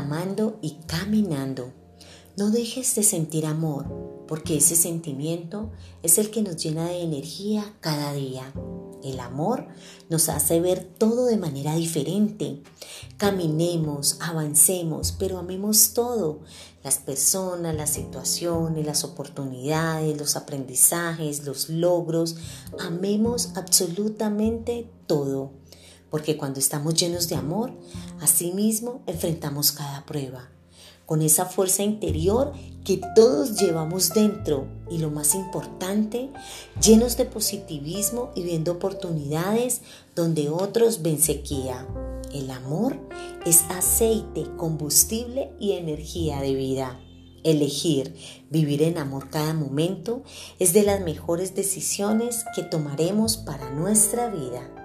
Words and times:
amando 0.00 0.58
y 0.62 0.78
caminando. 0.86 1.72
No 2.36 2.50
dejes 2.50 2.94
de 2.94 3.02
sentir 3.02 3.44
amor, 3.44 4.24
porque 4.26 4.56
ese 4.56 4.74
sentimiento 4.74 5.70
es 6.02 6.16
el 6.16 6.30
que 6.30 6.42
nos 6.42 6.56
llena 6.56 6.88
de 6.88 7.02
energía 7.02 7.74
cada 7.80 8.12
día. 8.14 8.50
El 9.02 9.20
amor 9.20 9.66
nos 10.08 10.28
hace 10.28 10.60
ver 10.60 10.84
todo 10.84 11.26
de 11.26 11.36
manera 11.36 11.74
diferente. 11.74 12.62
Caminemos, 13.18 14.16
avancemos, 14.20 15.12
pero 15.18 15.38
amemos 15.38 15.92
todo. 15.92 16.40
Las 16.82 16.98
personas, 16.98 17.74
las 17.74 17.90
situaciones, 17.90 18.86
las 18.86 19.04
oportunidades, 19.04 20.18
los 20.18 20.36
aprendizajes, 20.36 21.44
los 21.44 21.68
logros. 21.68 22.36
Amemos 22.78 23.50
absolutamente 23.54 24.90
todo. 25.06 25.60
Porque 26.10 26.36
cuando 26.36 26.60
estamos 26.60 26.94
llenos 26.94 27.28
de 27.28 27.36
amor, 27.36 27.72
asimismo 28.20 29.02
enfrentamos 29.06 29.72
cada 29.72 30.04
prueba 30.04 30.50
con 31.10 31.22
esa 31.22 31.44
fuerza 31.44 31.82
interior 31.82 32.52
que 32.84 33.00
todos 33.16 33.60
llevamos 33.60 34.10
dentro 34.10 34.68
y 34.88 34.98
lo 34.98 35.10
más 35.10 35.34
importante, 35.34 36.30
llenos 36.80 37.16
de 37.16 37.24
positivismo 37.24 38.30
y 38.36 38.44
viendo 38.44 38.70
oportunidades 38.70 39.80
donde 40.14 40.50
otros 40.50 41.02
ven 41.02 41.20
sequía. 41.20 41.84
El 42.32 42.48
amor 42.52 42.96
es 43.44 43.64
aceite, 43.70 44.46
combustible 44.56 45.50
y 45.58 45.72
energía 45.72 46.42
de 46.42 46.54
vida. 46.54 47.00
Elegir 47.42 48.14
vivir 48.48 48.84
en 48.84 48.96
amor 48.96 49.30
cada 49.30 49.52
momento 49.52 50.22
es 50.60 50.72
de 50.72 50.84
las 50.84 51.00
mejores 51.00 51.56
decisiones 51.56 52.44
que 52.54 52.62
tomaremos 52.62 53.36
para 53.36 53.68
nuestra 53.70 54.30
vida. 54.30 54.79